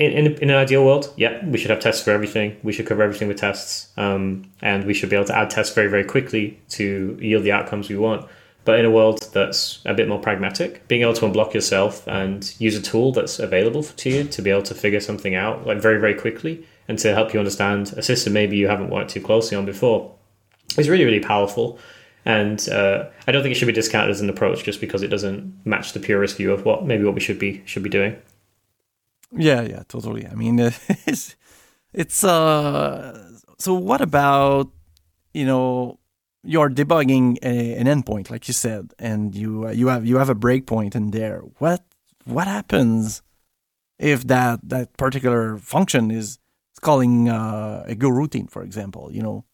[0.00, 2.56] in, in, in, an ideal world, yeah, we should have tests for everything.
[2.62, 5.74] We should cover everything with tests, um, and we should be able to add tests
[5.74, 8.26] very, very quickly to yield the outcomes we want.
[8.64, 12.54] But in a world that's a bit more pragmatic, being able to unblock yourself and
[12.58, 15.78] use a tool that's available to you to be able to figure something out like
[15.78, 19.20] very, very quickly and to help you understand a system maybe you haven't worked too
[19.20, 20.12] closely on before
[20.76, 21.78] is really, really powerful.
[22.24, 25.06] And uh, I don't think it should be discounted as an approach just because it
[25.06, 28.16] doesn't match the purist view of what maybe what we should be should be doing.
[29.30, 30.26] Yeah, yeah, totally.
[30.26, 30.58] I mean,
[31.06, 31.36] it's
[31.92, 33.38] it's uh.
[33.58, 34.68] So what about
[35.32, 36.00] you know
[36.42, 40.28] you're debugging a, an endpoint, like you said, and you uh, you have you have
[40.28, 41.42] a breakpoint in there.
[41.58, 41.84] What
[42.24, 43.22] what happens
[43.98, 46.40] if that that particular function is
[46.80, 49.10] calling uh, a goroutine, for example?
[49.12, 49.44] You know,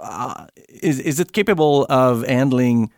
[0.00, 2.90] uh, is is it capable of handling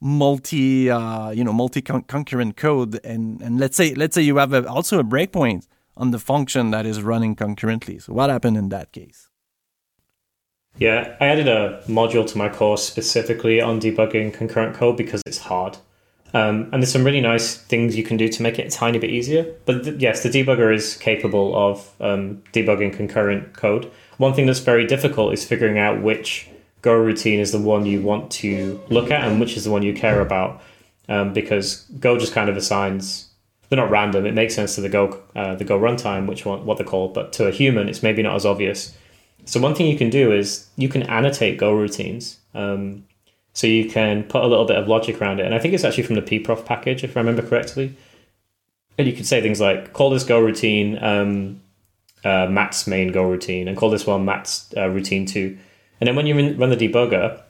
[0.00, 3.00] multi uh, you know multi concurrent code?
[3.04, 5.66] And and let's say let's say you have a, also a breakpoint
[5.96, 7.98] on the function that is running concurrently.
[7.98, 9.28] So what happened in that case?
[10.78, 15.38] Yeah, I added a module to my course specifically on debugging concurrent code because it's
[15.38, 15.78] hard.
[16.34, 18.98] Um, and there's some really nice things you can do to make it a tiny
[18.98, 19.54] bit easier.
[19.64, 23.90] But th- yes, the debugger is capable of um, debugging concurrent code.
[24.18, 26.48] One thing that's very difficult is figuring out which
[26.82, 29.94] goroutine is the one you want to look at and which is the one you
[29.94, 30.62] care about.
[31.08, 33.26] Um, because Go just kind of assigns
[33.68, 34.26] they're not random.
[34.26, 37.14] It makes sense to the Go uh, the Go runtime, which one what they're called,
[37.14, 38.96] but to a human, it's maybe not as obvious.
[39.44, 42.36] So one thing you can do is you can annotate goroutines.
[42.54, 43.04] Um,
[43.56, 45.46] so you can put a little bit of logic around it.
[45.46, 47.96] And I think it's actually from the pprof package, if I remember correctly.
[48.98, 51.62] And you could say things like, call this goroutine um,
[52.22, 55.56] uh, Matt's main goroutine, and call this one Matt's uh, routine too.
[55.98, 57.40] And then when you run the debugger,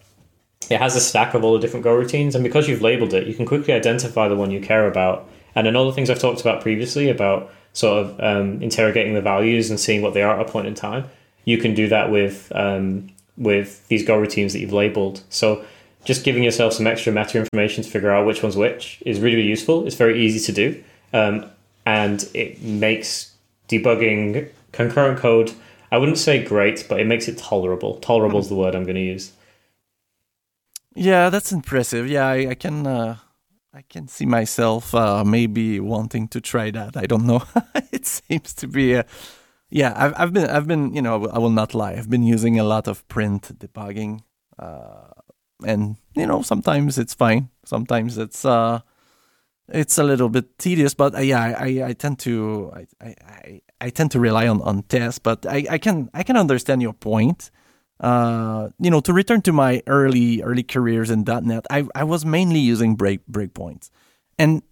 [0.71, 2.37] it has a stack of all the different goroutines.
[2.37, 5.29] And because you've labeled it, you can quickly identify the one you care about.
[5.57, 9.21] And then all the things I've talked about previously about sort of um, interrogating the
[9.21, 11.07] values and seeing what they are at a point in time
[11.47, 15.23] you can do that with um, with these goroutines that you've labeled.
[15.31, 15.65] So
[16.07, 19.37] just giving yourself some extra meta information to figure out which one's which is really,
[19.37, 19.87] really useful.
[19.87, 21.51] It's very easy to do, um,
[21.85, 23.35] and it makes
[23.69, 25.53] debugging concurrent code.
[25.91, 27.99] I wouldn't say great, but it makes it tolerable.
[27.99, 29.33] Tolerable is the word I'm going to use.
[30.95, 32.09] Yeah, that's impressive.
[32.09, 32.87] Yeah, I, I can.
[32.87, 33.17] Uh,
[33.75, 36.97] I can see myself uh, maybe wanting to try that.
[36.97, 37.43] I don't know.
[37.93, 39.05] it seems to be a
[39.71, 41.93] yeah, I've I've been I've been you know I will not lie.
[41.93, 44.23] I've been using a lot of print debugging,
[44.59, 45.11] uh,
[45.65, 47.51] and you know sometimes it's fine.
[47.65, 48.81] Sometimes it's uh,
[49.69, 50.95] it's a little bit tedious.
[50.95, 54.83] But uh, yeah, I, I tend to I, I, I tend to rely on on
[54.85, 55.19] tests.
[55.19, 57.51] But I, I can I can understand your point.
[57.99, 62.27] Uh, you know, to return to my early early careers in .NET, I I was
[62.27, 63.91] mainly using break breakpoints,
[64.39, 64.63] and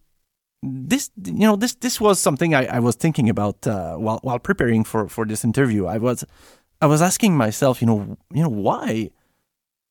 [0.63, 4.39] this you know this this was something I, I was thinking about uh, while while
[4.39, 5.87] preparing for for this interview.
[5.87, 6.25] I was
[6.81, 9.11] I was asking myself, you know, you know why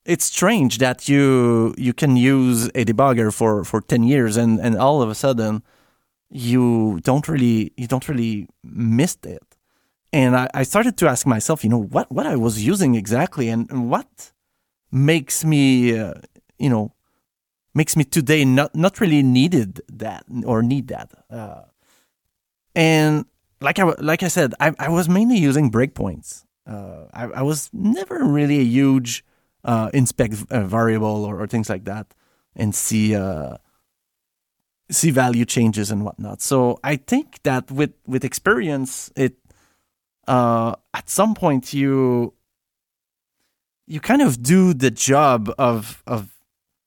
[0.04, 4.76] it's strange that you you can use a debugger for for 10 years and and
[4.76, 5.62] all of a sudden
[6.30, 9.56] you don't really you don't really miss it
[10.12, 13.48] and I, I started to ask myself you know what what i was using exactly
[13.48, 14.32] and, and what
[14.90, 16.14] makes me uh,
[16.58, 16.92] you know
[17.74, 21.10] makes me today not not really needed that or need that.
[21.28, 21.62] Uh,
[22.74, 23.26] and
[23.60, 26.44] like I like I said, I, I was mainly using breakpoints.
[26.66, 29.24] Uh, I, I was never really a huge
[29.64, 32.12] uh, inspect a variable or, or, things like that
[32.54, 33.56] and see uh,
[34.90, 36.42] see value changes and whatnot.
[36.42, 39.36] So I think that with with experience, it
[40.28, 42.34] uh, at some point you
[43.86, 46.34] you kind of do the job of of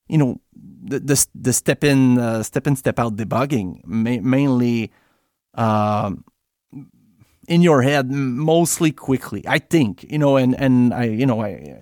[0.08, 4.92] you know the the, the step in uh, step in step out debugging ma- mainly
[5.56, 6.24] um,
[7.48, 11.82] in your head mostly quickly i think you know and and i you know i,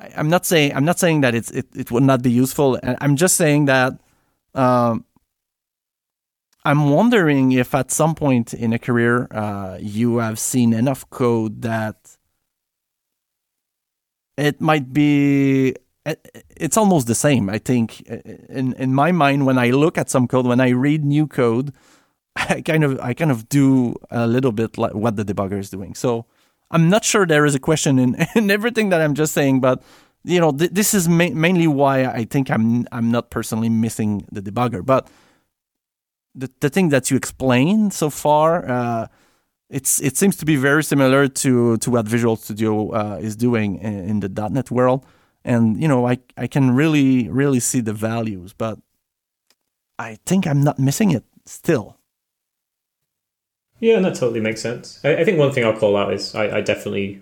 [0.00, 2.78] I am not saying i'm not saying that it's it, it would not be useful
[3.00, 3.98] i'm just saying that
[4.54, 5.04] um,
[6.64, 11.62] i'm wondering if at some point in a career uh, you have seen enough code
[11.62, 12.16] that
[14.36, 15.74] it might be
[16.56, 17.48] it's almost the same.
[17.48, 21.04] I think in in my mind, when I look at some code, when I read
[21.04, 21.72] new code,
[22.36, 25.70] I kind of I kind of do a little bit like what the debugger is
[25.70, 25.94] doing.
[25.94, 26.26] So
[26.74, 29.82] I'm not sure there is a question in, in everything that I'm just saying, but
[30.24, 34.26] you know th- this is ma- mainly why I think I'm I'm not personally missing
[34.32, 34.84] the debugger.
[34.84, 35.08] But
[36.34, 38.68] the the thing that you explained so far.
[38.68, 39.06] Uh,
[39.70, 43.78] it's it seems to be very similar to to what Visual Studio uh, is doing
[43.78, 45.04] in, in the .NET world
[45.44, 48.78] and you know I I can really really see the values, but
[49.98, 51.98] I think I'm not missing it still.
[53.84, 54.98] Yeah, and that totally makes sense.
[55.04, 57.20] I, I think one thing I'll call out is I, I definitely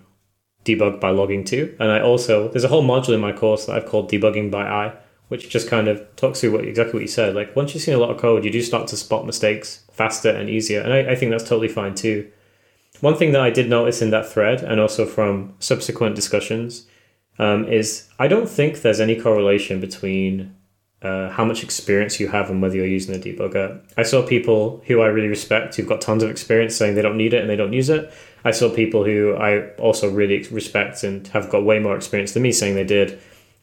[0.63, 3.75] debug by logging too, and I also there's a whole module in my course that
[3.75, 4.93] I've called debugging by eye,
[5.27, 7.35] which just kind of talks through what exactly what you said.
[7.35, 10.29] Like once you've seen a lot of code, you do start to spot mistakes faster
[10.29, 12.31] and easier, and I, I think that's totally fine too.
[13.01, 16.87] One thing that I did notice in that thread, and also from subsequent discussions,
[17.39, 20.55] um, is I don't think there's any correlation between
[21.03, 23.79] uh, how much experience you have and whether you're using a debugger.
[23.97, 27.17] I saw people who I really respect who've got tons of experience saying they don't
[27.17, 28.11] need it and they don't use it.
[28.45, 32.43] I saw people who I also really respect and have got way more experience than
[32.43, 33.19] me saying they did.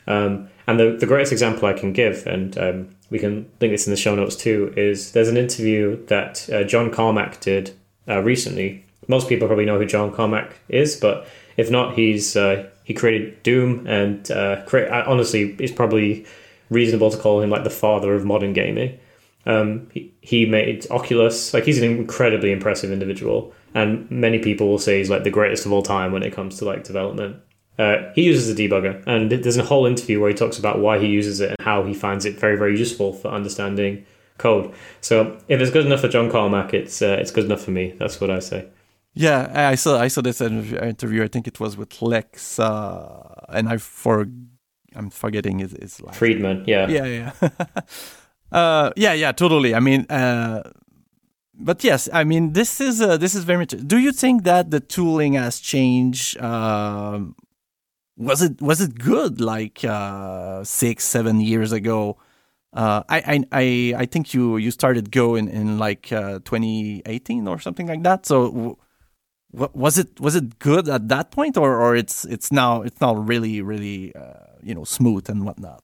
[0.06, 3.86] Um, and the, the greatest example I can give, and um, we can link this
[3.86, 7.72] in the show notes too, is there's an interview that uh, John Carmack did
[8.08, 8.84] uh, recently.
[9.08, 11.26] Most people probably know who John Carmack is, but
[11.56, 16.26] if not, he's uh, he created Doom, and uh, create, honestly, it's probably
[16.70, 18.98] reasonable to call him like the father of modern gaming.
[19.46, 21.52] Um, he, he made Oculus.
[21.52, 25.66] Like he's an incredibly impressive individual, and many people will say he's like the greatest
[25.66, 27.36] of all time when it comes to like development.
[27.78, 30.98] Uh, he uses a debugger, and there's a whole interview where he talks about why
[30.98, 34.04] he uses it and how he finds it very, very useful for understanding
[34.36, 34.74] code.
[35.00, 37.94] So if it's good enough for John Carmack, it's uh, it's good enough for me.
[37.98, 38.68] That's what I say.
[39.14, 41.24] Yeah, I saw I saw this interview.
[41.24, 44.26] I think it was with Lex, uh, and I for
[44.94, 46.66] I'm forgetting his, his last Fridman.
[46.66, 47.48] Yeah, yeah, yeah,
[48.52, 49.32] uh, yeah, yeah.
[49.32, 49.74] Totally.
[49.74, 50.62] I mean, uh,
[51.54, 53.74] but yes, I mean, this is uh, this is very much.
[53.86, 56.40] Do you think that the tooling has changed?
[56.40, 57.36] Um,
[58.16, 62.18] was it was it good like uh, six seven years ago?
[62.72, 67.58] Uh, I, I I think you you started Go in in like uh, 2018 or
[67.58, 68.26] something like that.
[68.26, 68.78] So
[69.52, 73.14] was it was it good at that point, or or it's it's now it's now
[73.14, 75.82] really really uh, you know smooth and whatnot?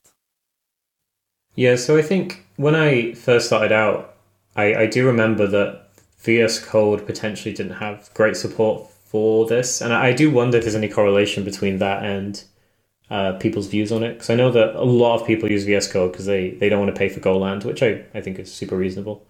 [1.54, 4.14] Yeah, so I think when I first started out,
[4.54, 9.92] I, I do remember that VS Code potentially didn't have great support for this, and
[9.92, 12.44] I, I do wonder if there's any correlation between that and
[13.10, 14.14] uh, people's views on it.
[14.14, 16.80] Because I know that a lot of people use VS Code because they, they don't
[16.80, 19.26] want to pay for Goland, which I, I think is super reasonable.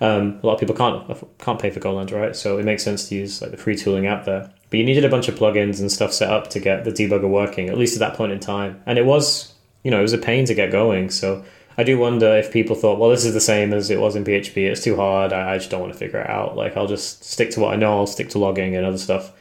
[0.00, 2.36] Um, a lot of people can't can't pay for Goland, right?
[2.36, 4.52] So it makes sense to use like the free tooling out there.
[4.70, 7.28] But you needed a bunch of plugins and stuff set up to get the debugger
[7.28, 8.82] working, at least at that point in time.
[8.86, 11.10] And it was, you know, it was a pain to get going.
[11.10, 11.44] So
[11.78, 14.24] I do wonder if people thought, well, this is the same as it was in
[14.24, 14.56] PHP.
[14.56, 15.32] It's too hard.
[15.32, 16.56] I, I just don't want to figure it out.
[16.56, 17.98] Like I'll just stick to what I know.
[17.98, 19.32] I'll stick to logging and other stuff.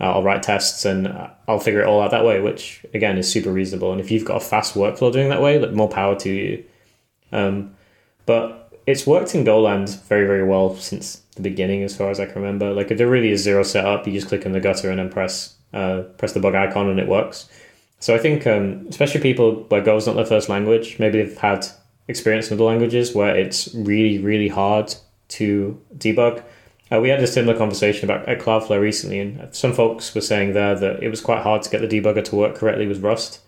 [0.00, 1.06] I'll write tests and
[1.46, 3.92] I'll figure it all out that way, which again is super reasonable.
[3.92, 6.64] And if you've got a fast workflow doing that way, like more power to you.
[7.30, 7.74] Um,
[8.26, 12.26] but it's worked in Goland very, very well since the beginning, as far as I
[12.26, 12.72] can remember.
[12.72, 15.10] Like if there really is zero setup, you just click in the gutter and then
[15.10, 17.48] press uh, press the bug icon and it works.
[18.00, 21.38] So I think, um, especially people where Go is not their first language, maybe they've
[21.38, 21.66] had
[22.08, 24.94] experience in other languages where it's really, really hard
[25.28, 26.42] to debug.
[26.90, 30.52] Uh, we had a similar conversation about at Cloudflare recently, and some folks were saying
[30.52, 33.40] there that it was quite hard to get the debugger to work correctly with Rust.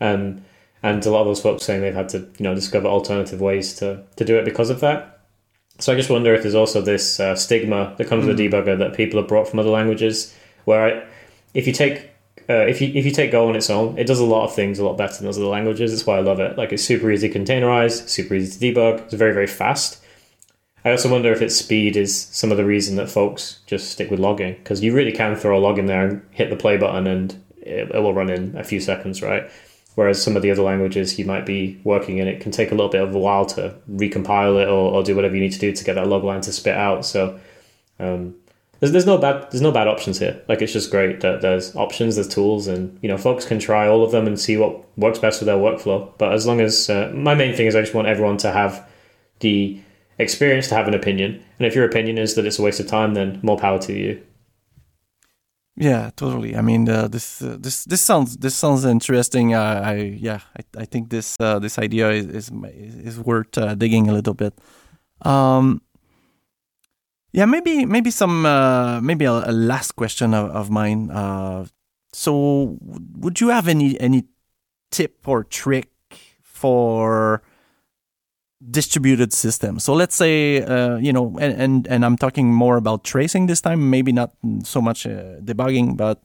[0.00, 0.42] Um,
[0.82, 3.74] and a lot of those folks saying they've had to you know discover alternative ways
[3.76, 5.19] to to do it because of that.
[5.80, 8.28] So I just wonder if there's also this uh, stigma that comes mm.
[8.28, 11.06] with debugger that people have brought from other languages, where I,
[11.54, 12.10] if you take
[12.48, 14.54] uh, if you if you take Go on its own, it does a lot of
[14.54, 15.90] things a lot better than those other languages.
[15.90, 16.58] That's why I love it.
[16.58, 19.04] Like it's super easy to containerize, super easy to debug.
[19.04, 20.02] It's very very fast.
[20.84, 24.10] I also wonder if its speed is some of the reason that folks just stick
[24.10, 26.78] with logging because you really can throw a log in there and hit the play
[26.78, 29.50] button and it, it will run in a few seconds, right?
[29.96, 32.74] Whereas some of the other languages you might be working in, it can take a
[32.74, 35.58] little bit of a while to recompile it or, or do whatever you need to
[35.58, 37.04] do to get that log line to spit out.
[37.04, 37.38] So
[37.98, 38.34] um,
[38.80, 40.40] there's, there's no bad there's no bad options here.
[40.48, 43.86] Like it's just great that there's options, there's tools, and you know folks can try
[43.86, 46.10] all of them and see what works best for their workflow.
[46.18, 48.88] But as long as uh, my main thing is, I just want everyone to have
[49.40, 49.80] the
[50.18, 52.86] experience to have an opinion, and if your opinion is that it's a waste of
[52.86, 54.22] time, then more power to you.
[55.76, 56.56] Yeah, totally.
[56.56, 59.54] I mean, uh, this uh, this this sounds this sounds interesting.
[59.54, 63.74] Uh, I yeah, I, I think this uh, this idea is is, is worth uh,
[63.74, 64.52] digging a little bit.
[65.22, 65.80] Um,
[67.32, 71.08] yeah, maybe maybe some uh, maybe a, a, last question of, of mine.
[72.12, 72.76] so,
[73.18, 74.24] would you have any any
[74.90, 75.88] tip or trick
[76.42, 77.42] for
[78.68, 79.78] distributed system.
[79.78, 83.60] So let's say, uh, you know, and, and, and I'm talking more about tracing this
[83.60, 84.32] time, maybe not
[84.64, 86.20] so much uh, debugging, but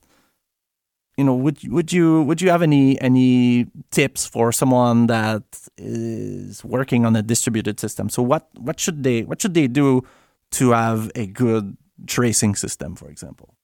[1.17, 5.43] you know, would would you would you have any any tips for someone that
[5.77, 8.09] is working on a distributed system?
[8.09, 10.03] So what what should they what should they do
[10.51, 13.54] to have a good tracing system, for example?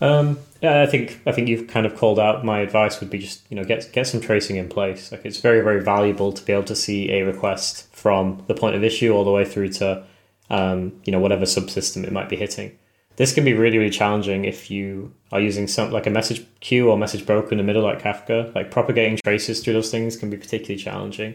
[0.00, 2.44] Um, yeah, I think I think you've kind of called out.
[2.44, 5.12] My advice would be just you know get get some tracing in place.
[5.12, 8.74] Like it's very very valuable to be able to see a request from the point
[8.74, 10.04] of issue all the way through to
[10.50, 12.76] um, you know whatever subsystem it might be hitting.
[13.16, 16.88] This can be really really challenging if you are using some like a message queue
[16.88, 18.54] or message broker in the middle like Kafka.
[18.54, 21.34] Like propagating traces through those things can be particularly challenging,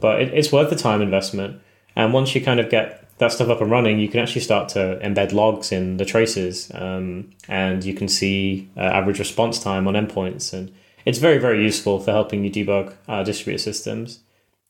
[0.00, 1.60] but it, it's worth the time investment.
[1.96, 4.68] And once you kind of get that stuff up and running, you can actually start
[4.70, 9.88] to embed logs in the traces, um, and you can see uh, average response time
[9.88, 10.72] on endpoints, and
[11.04, 14.20] it's very very useful for helping you debug uh, distributed systems.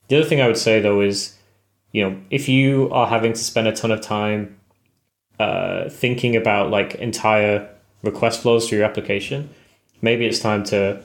[0.08, 1.36] The other thing I would say though is,
[1.92, 4.58] you know, if you are having to spend a ton of time
[5.38, 7.68] uh, thinking about like entire
[8.02, 9.50] request flows through your application,
[10.00, 11.02] maybe it's time to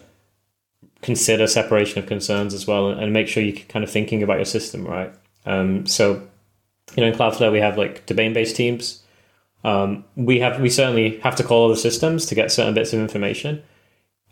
[1.01, 4.45] consider separation of concerns as well and make sure you're kind of thinking about your
[4.45, 5.13] system right.
[5.45, 6.25] Um, so
[6.95, 9.03] you know, in Cloudflare we have like domain based teams.
[9.63, 12.99] Um, we have we certainly have to call other systems to get certain bits of
[12.99, 13.63] information,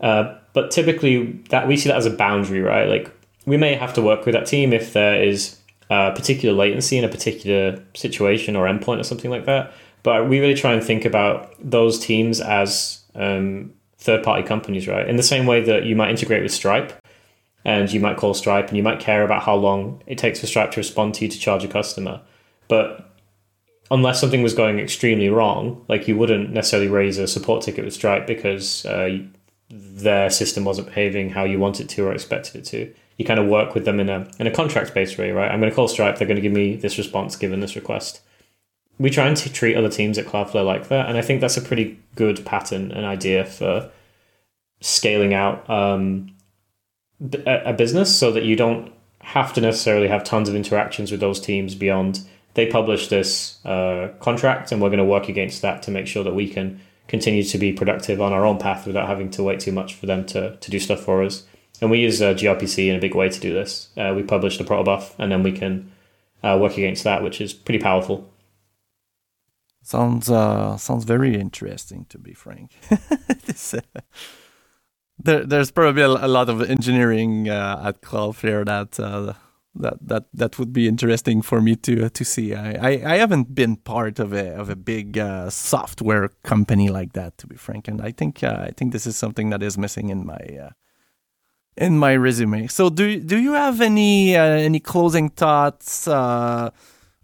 [0.01, 2.87] uh, but typically that we see that as a boundary, right?
[2.87, 3.11] Like
[3.45, 5.57] we may have to work with that team if there is
[5.89, 9.73] a particular latency in a particular situation or endpoint or something like that.
[10.03, 15.07] But we really try and think about those teams as um, third party companies, right?
[15.07, 16.93] In the same way that you might integrate with Stripe
[17.63, 20.47] and you might call Stripe and you might care about how long it takes for
[20.47, 22.21] Stripe to respond to you to charge a customer.
[22.71, 23.17] But
[23.91, 27.93] unless something was going extremely wrong, like you wouldn't necessarily raise a support ticket with
[27.93, 29.17] Stripe because uh,
[29.69, 32.93] their system wasn't behaving how you wanted to or expected it to.
[33.17, 35.51] You kind of work with them in a in a contract based way, right?
[35.51, 36.17] I'm going to call Stripe.
[36.17, 38.21] They're going to give me this response given this request.
[38.97, 41.61] We try and treat other teams at Cloudflare like that, and I think that's a
[41.61, 43.91] pretty good pattern and idea for
[44.79, 46.33] scaling out um,
[47.45, 51.41] a business so that you don't have to necessarily have tons of interactions with those
[51.41, 52.21] teams beyond
[52.53, 56.23] they publish this uh, contract, and we're going to work against that to make sure
[56.23, 59.59] that we can continue to be productive on our own path without having to wait
[59.59, 61.43] too much for them to, to do stuff for us.
[61.81, 63.89] And we use uh, gRPC in a big way to do this.
[63.97, 65.91] Uh, we publish the protobuf, and then we can
[66.43, 68.29] uh, work against that, which is pretty powerful.
[69.83, 72.75] Sounds uh, sounds very interesting, to be frank.
[73.45, 73.81] this, uh,
[75.17, 79.35] there, there's probably a, lot of engineering at Cloudflare that
[79.75, 82.53] that that that would be interesting for me to uh, to see.
[82.53, 87.13] I, I, I haven't been part of a of a big uh, software company like
[87.13, 89.77] that, to be frank, and I think uh, I think this is something that is
[89.77, 90.69] missing in my uh,
[91.77, 92.67] in my resume.
[92.67, 96.07] So do do you have any uh, any closing thoughts?
[96.07, 96.71] Uh,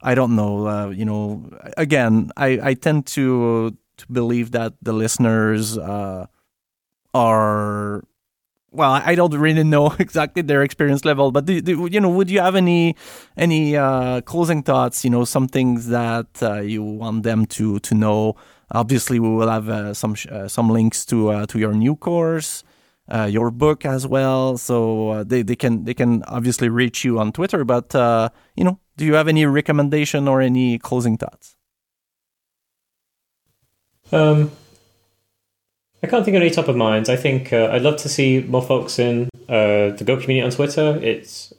[0.02, 0.92] I don't know.
[0.92, 5.78] you know, again, I, I tend to to believe that the listeners
[7.14, 8.04] are
[8.78, 12.30] well, I don't really know exactly their experience level, but do, do, you know, would
[12.30, 12.96] you have any
[13.36, 15.04] any uh, closing thoughts?
[15.04, 18.36] You know, some things that uh, you want them to to know.
[18.72, 22.64] Obviously, we will have uh, some uh, some links to uh, to your new course,
[23.10, 27.32] uh, your book as well, so they, they can they can obviously reach you on
[27.32, 27.66] Twitter.
[27.66, 27.94] But
[28.56, 31.56] you know, do you have any recommendation or any closing thoughts?
[34.12, 34.52] Um,
[36.08, 37.10] I can't think of any top of minds.
[37.10, 40.52] I think uh, I'd love to see more folks in uh, the Go community on
[40.52, 40.98] Twitter.
[41.04, 41.54] It's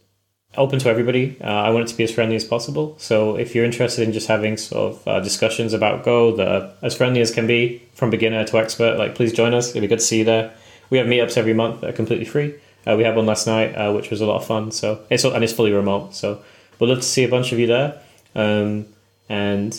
[0.56, 1.36] open to everybody.
[1.42, 2.96] Uh, I want it to be as friendly as possible.
[2.96, 6.72] So if you're interested in just having sort of uh, discussions about Go that are
[6.80, 9.68] as friendly as can be, from beginner to expert, like please join us.
[9.68, 10.54] It'd be good to see you there.
[10.88, 12.54] We have meetups every month that are completely free.
[12.86, 14.70] Uh, we had one last night, uh, which was a lot of fun.
[14.70, 16.14] So it's and it's fully remote.
[16.14, 16.42] So
[16.78, 18.00] we'd love to see a bunch of you there.
[18.34, 18.86] Um,
[19.28, 19.78] and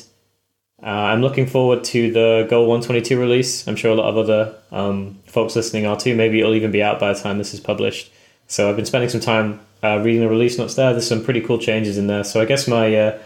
[0.82, 3.68] uh, I'm looking forward to the Go 122 release.
[3.68, 6.16] I'm sure a lot of other um, folks listening are too.
[6.16, 8.12] Maybe it'll even be out by the time this is published.
[8.48, 10.92] So I've been spending some time uh, reading the release notes there.
[10.92, 12.24] There's some pretty cool changes in there.
[12.24, 13.20] So I guess my uh,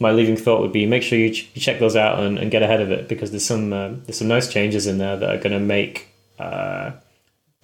[0.00, 2.50] my leaving thought would be make sure you, ch- you check those out and, and,
[2.50, 5.30] get ahead of it because there's some uh, there's some nice changes in there that
[5.30, 6.92] are going to make uh,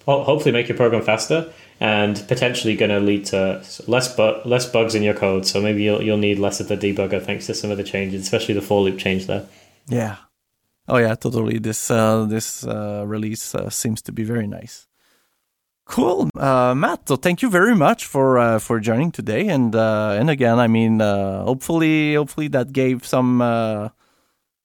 [0.05, 4.95] hopefully make your program faster and potentially going to lead to less bu- less bugs
[4.95, 5.45] in your code.
[5.45, 8.21] So maybe you'll you'll need less of the debugger thanks to some of the changes,
[8.21, 9.45] especially the for loop change there.
[9.87, 10.17] Yeah.
[10.87, 11.57] Oh yeah, totally.
[11.57, 14.87] This uh, this uh, release uh, seems to be very nice.
[15.85, 17.07] Cool, uh, Matt.
[17.07, 20.67] So thank you very much for uh, for joining today, and uh, and again, I
[20.67, 23.91] mean, hopefully, hopefully that gave some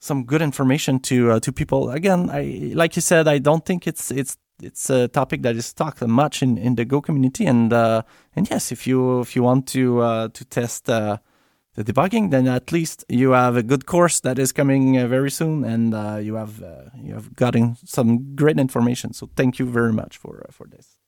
[0.00, 1.90] some good information to to people.
[1.90, 5.72] Again, I like you said, I don't think it's it's it's a topic that is
[5.72, 8.02] talked much in, in the Go community, and uh,
[8.34, 11.18] and yes, if you if you want to uh, to test uh,
[11.74, 15.30] the debugging, then at least you have a good course that is coming uh, very
[15.30, 19.12] soon, and uh, you have uh, you have gotten some great information.
[19.12, 20.98] So thank you very much for for this.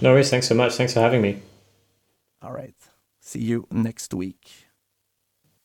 [0.00, 0.30] No worries.
[0.30, 0.74] Thanks so much.
[0.74, 1.40] Thanks for having me.
[2.42, 2.76] All right.
[3.20, 4.65] See you next week.